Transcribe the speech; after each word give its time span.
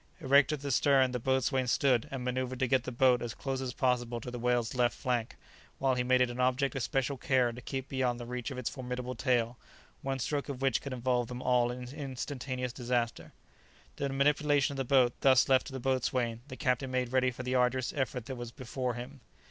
Erect 0.19 0.51
at 0.51 0.61
the 0.61 0.71
stern 0.71 1.11
the 1.11 1.19
boatswain 1.19 1.67
stood, 1.67 2.07
and 2.09 2.25
manoeuvred 2.25 2.57
to 2.57 2.65
get 2.67 2.85
the 2.85 2.91
boat 2.91 3.21
as 3.21 3.35
close 3.35 3.61
as 3.61 3.71
possible 3.71 4.19
to 4.19 4.31
the 4.31 4.39
whale's 4.39 4.73
left 4.73 4.95
flank, 4.97 5.35
while 5.77 5.93
he 5.93 6.01
made 6.01 6.21
it 6.21 6.29
an 6.31 6.39
object 6.39 6.73
of 6.75 6.81
special 6.81 7.17
care 7.17 7.51
to 7.51 7.61
keep 7.61 7.87
beyond 7.87 8.19
the 8.19 8.25
reach 8.25 8.49
of 8.49 8.57
its 8.57 8.67
formidable 8.67 9.13
tail, 9.13 9.59
one 10.01 10.17
stroke 10.17 10.49
of 10.49 10.59
which 10.59 10.81
could 10.81 10.91
involve 10.91 11.27
them 11.27 11.39
all 11.43 11.69
in 11.69 11.87
instantaneous 11.89 12.73
disaster. 12.73 13.31
The 13.97 14.09
manipulation 14.09 14.73
of 14.73 14.77
the 14.77 14.85
boat 14.85 15.13
thus 15.21 15.47
left 15.47 15.67
to 15.67 15.71
the 15.73 15.79
boatswain, 15.79 16.41
the 16.47 16.57
captain 16.57 16.89
made 16.89 17.13
ready 17.13 17.29
for 17.29 17.43
the 17.43 17.53
arduous 17.53 17.93
effort 17.95 18.25
that 18.25 18.33
was 18.37 18.49
before 18.51 18.95
him. 18.95 19.19